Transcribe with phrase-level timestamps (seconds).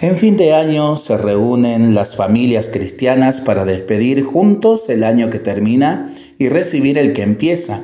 [0.00, 5.40] En fin de año se reúnen las familias cristianas para despedir juntos el año que
[5.40, 7.82] termina y recibir el que empieza.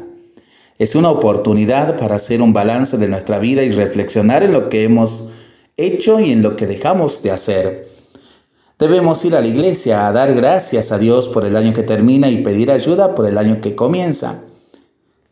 [0.79, 4.85] Es una oportunidad para hacer un balance de nuestra vida y reflexionar en lo que
[4.85, 5.31] hemos
[5.77, 7.89] hecho y en lo que dejamos de hacer.
[8.79, 12.31] Debemos ir a la iglesia a dar gracias a Dios por el año que termina
[12.31, 14.43] y pedir ayuda por el año que comienza.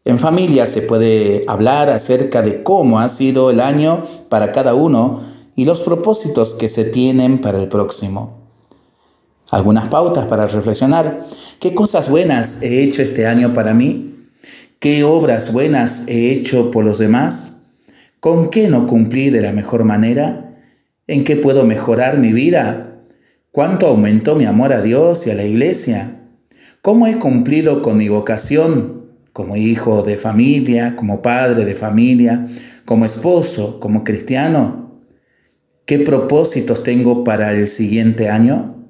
[0.04, 5.31] En familia se puede hablar acerca de cómo ha sido el año para cada uno
[5.54, 8.38] y los propósitos que se tienen para el próximo.
[9.50, 11.26] Algunas pautas para reflexionar.
[11.60, 14.28] ¿Qué cosas buenas he hecho este año para mí?
[14.78, 17.64] ¿Qué obras buenas he hecho por los demás?
[18.18, 20.56] ¿Con qué no cumplí de la mejor manera?
[21.06, 23.00] ¿En qué puedo mejorar mi vida?
[23.50, 26.22] ¿Cuánto aumentó mi amor a Dios y a la iglesia?
[26.80, 29.02] ¿Cómo he cumplido con mi vocación
[29.34, 32.48] como hijo de familia, como padre de familia,
[32.86, 34.91] como esposo, como cristiano?
[35.84, 38.88] ¿Qué propósitos tengo para el siguiente año?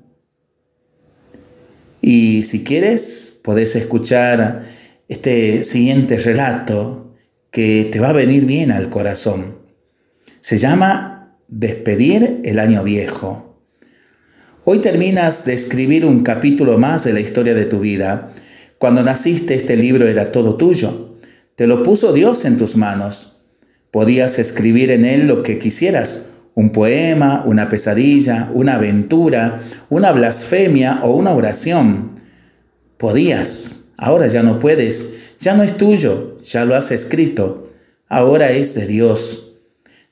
[2.02, 4.66] Y si quieres, podés escuchar
[5.08, 7.14] este siguiente relato
[7.50, 9.58] que te va a venir bien al corazón.
[10.42, 13.58] Se llama Despedir el año viejo.
[14.64, 18.32] Hoy terminas de escribir un capítulo más de la historia de tu vida
[18.76, 21.16] cuando naciste este libro era todo tuyo.
[21.56, 23.40] Te lo puso Dios en tus manos.
[23.90, 31.00] Podías escribir en él lo que quisieras, un poema, una pesadilla, una aventura, una blasfemia
[31.02, 32.20] o una oración.
[32.98, 37.70] Podías, ahora ya no puedes, ya no es tuyo, ya lo has escrito,
[38.08, 39.52] ahora es de Dios.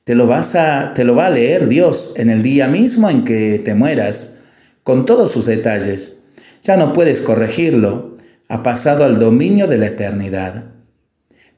[0.03, 3.23] Te lo, vas a, te lo va a leer Dios en el día mismo en
[3.23, 4.37] que te mueras,
[4.83, 6.23] con todos sus detalles.
[6.63, 8.17] Ya no puedes corregirlo,
[8.47, 10.65] ha pasado al dominio de la eternidad.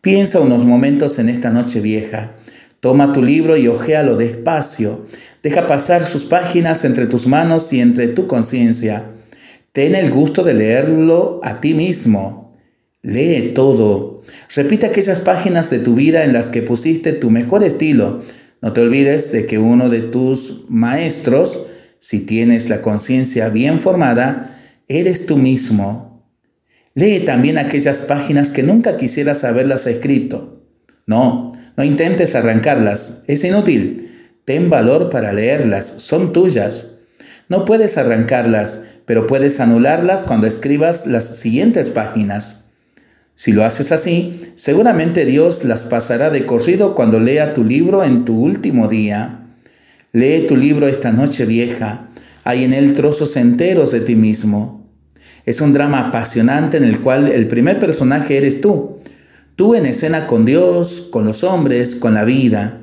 [0.02, 2.32] Piensa unos momentos en esta noche vieja.
[2.84, 5.06] Toma tu libro y ojéalo despacio.
[5.42, 9.06] Deja pasar sus páginas entre tus manos y entre tu conciencia.
[9.72, 12.54] Ten el gusto de leerlo a ti mismo.
[13.02, 14.24] Lee todo.
[14.54, 18.22] Repite aquellas páginas de tu vida en las que pusiste tu mejor estilo.
[18.62, 21.68] No te olvides de que uno de tus maestros,
[22.00, 24.60] si tienes la conciencia bien formada,
[24.90, 26.28] eres tú mismo.
[26.96, 30.66] Lee también aquellas páginas que nunca quisieras haberlas escrito.
[31.08, 34.12] No, no intentes arrancarlas, es inútil.
[34.46, 37.00] Ten valor para leerlas, son tuyas.
[37.50, 42.66] No puedes arrancarlas, pero puedes anularlas cuando escribas las siguientes páginas.
[43.36, 48.26] Si lo haces así, seguramente Dios las pasará de corrido cuando lea tu libro en
[48.26, 49.48] tu último día.
[50.12, 52.10] Lee tu libro esta noche vieja.
[52.44, 54.88] Hay en él trozos enteros de ti mismo.
[55.46, 58.93] Es un drama apasionante en el cual el primer personaje eres tú.
[59.56, 62.82] Tú en escena con Dios, con los hombres, con la vida.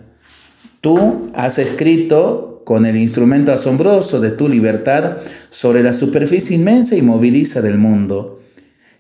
[0.81, 5.19] Tú has escrito con el instrumento asombroso de tu libertad
[5.51, 8.41] sobre la superficie inmensa y movediza del mundo.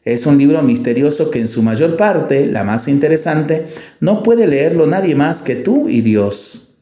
[0.04, 3.66] Es un libro misterioso que en su mayor parte, la más interesante,
[4.00, 6.74] no puede leerlo nadie más que tú y Dios.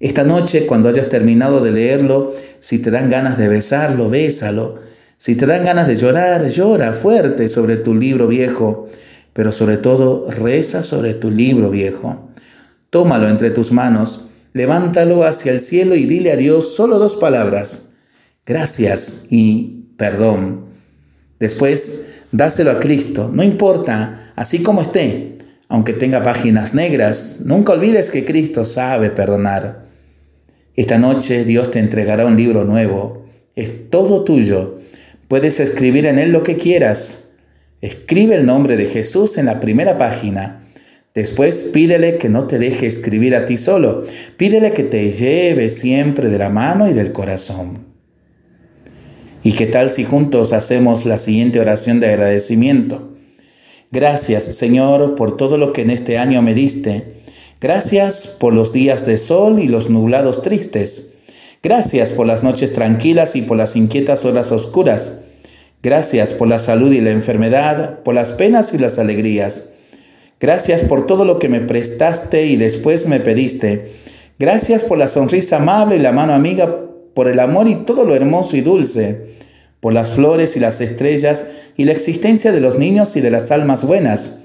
[0.00, 4.86] Esta noche, cuando hayas terminado de leerlo, si te dan ganas de besarlo, bésalo
[5.18, 8.90] si te dan ganas de llorar, llora fuerte sobre tu libro viejo,
[9.36, 12.30] pero sobre todo reza sobre tu libro viejo.
[12.88, 17.92] Tómalo entre tus manos, levántalo hacia el cielo y dile a Dios solo dos palabras,
[18.46, 20.64] gracias y perdón.
[21.38, 25.36] Después, dáselo a Cristo, no importa, así como esté,
[25.68, 29.84] aunque tenga páginas negras, nunca olvides que Cristo sabe perdonar.
[30.76, 34.76] Esta noche Dios te entregará un libro nuevo, es todo tuyo
[35.28, 37.25] Puedes escribir en él lo que quieras.
[37.86, 40.66] Escribe el nombre de Jesús en la primera página.
[41.14, 44.02] Después pídele que no te deje escribir a ti solo.
[44.36, 47.86] Pídele que te lleve siempre de la mano y del corazón.
[49.44, 53.12] ¿Y qué tal si juntos hacemos la siguiente oración de agradecimiento?
[53.92, 57.22] Gracias, Señor, por todo lo que en este año me diste.
[57.60, 61.14] Gracias por los días de sol y los nublados tristes.
[61.62, 65.22] Gracias por las noches tranquilas y por las inquietas horas oscuras.
[65.86, 69.70] Gracias por la salud y la enfermedad, por las penas y las alegrías.
[70.40, 73.92] Gracias por todo lo que me prestaste y después me pediste.
[74.36, 76.76] Gracias por la sonrisa amable y la mano amiga,
[77.14, 79.26] por el amor y todo lo hermoso y dulce,
[79.78, 83.52] por las flores y las estrellas y la existencia de los niños y de las
[83.52, 84.42] almas buenas.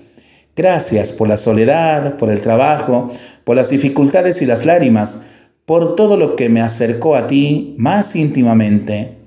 [0.56, 3.12] Gracias por la soledad, por el trabajo,
[3.46, 5.24] por las dificultades y las lágrimas,
[5.66, 9.21] por todo lo que me acercó a ti más íntimamente.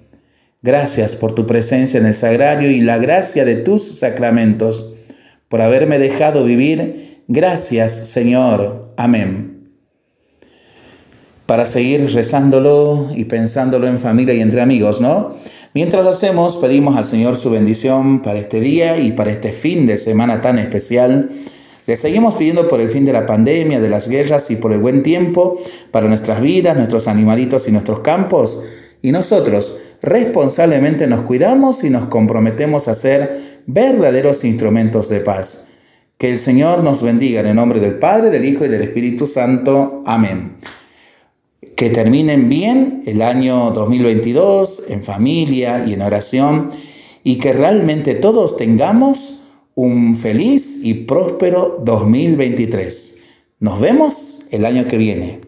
[0.65, 4.95] Gracias por tu presencia en el sagrario y la gracia de tus sacramentos,
[5.51, 7.21] por haberme dejado vivir.
[7.29, 8.95] Gracias, Señor.
[8.97, 9.51] Amén.
[11.45, 15.35] para seguir rezándolo y pensándolo en familia y entre amigos, ¿no?
[15.75, 19.87] Mientras lo hacemos, pedimos al Señor su bendición para este día y para este fin
[19.87, 21.29] de semana tan especial.
[21.87, 24.79] Le seguimos pidiendo por el fin de la pandemia, de las guerras y por el
[24.79, 25.59] buen tiempo
[25.91, 28.65] para nuestras vidas, nuestros animalitos y nuestros campos.
[29.05, 35.67] Y nosotros responsablemente nos cuidamos y nos comprometemos a ser verdaderos instrumentos de paz.
[36.17, 39.27] Que el Señor nos bendiga en el nombre del Padre, del Hijo y del Espíritu
[39.27, 40.01] Santo.
[40.07, 40.57] Amén
[41.77, 46.71] que terminen bien el año 2022 en familia y en oración
[47.25, 49.43] y que realmente todos tengamos
[49.75, 53.19] un feliz y próspero 2023.
[53.59, 55.41] Nos vemos el año que viene.